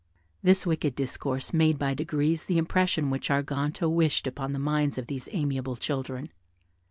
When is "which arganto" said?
3.11-3.87